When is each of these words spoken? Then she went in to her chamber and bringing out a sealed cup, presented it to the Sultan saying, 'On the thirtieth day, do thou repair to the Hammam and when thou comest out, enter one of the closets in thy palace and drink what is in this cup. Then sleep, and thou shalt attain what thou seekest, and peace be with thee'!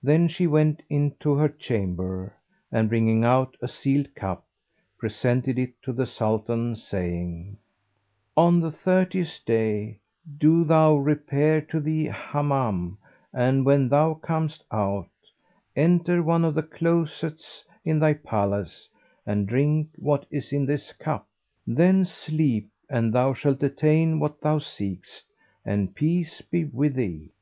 Then 0.00 0.28
she 0.28 0.46
went 0.46 0.80
in 0.88 1.16
to 1.18 1.34
her 1.34 1.48
chamber 1.48 2.36
and 2.70 2.88
bringing 2.88 3.24
out 3.24 3.56
a 3.60 3.66
sealed 3.66 4.14
cup, 4.14 4.44
presented 4.96 5.58
it 5.58 5.72
to 5.82 5.92
the 5.92 6.06
Sultan 6.06 6.76
saying, 6.76 7.58
'On 8.36 8.60
the 8.60 8.70
thirtieth 8.70 9.40
day, 9.44 9.98
do 10.38 10.62
thou 10.62 10.94
repair 10.94 11.60
to 11.62 11.80
the 11.80 12.04
Hammam 12.06 12.98
and 13.32 13.66
when 13.66 13.88
thou 13.88 14.14
comest 14.14 14.62
out, 14.70 15.08
enter 15.74 16.22
one 16.22 16.44
of 16.44 16.54
the 16.54 16.62
closets 16.62 17.64
in 17.84 17.98
thy 17.98 18.12
palace 18.14 18.88
and 19.26 19.48
drink 19.48 19.88
what 19.96 20.26
is 20.30 20.52
in 20.52 20.64
this 20.64 20.92
cup. 20.92 21.26
Then 21.66 22.04
sleep, 22.04 22.68
and 22.88 23.12
thou 23.12 23.34
shalt 23.34 23.64
attain 23.64 24.20
what 24.20 24.40
thou 24.42 24.60
seekest, 24.60 25.26
and 25.64 25.92
peace 25.92 26.40
be 26.40 26.66
with 26.66 26.94
thee'! 26.94 27.32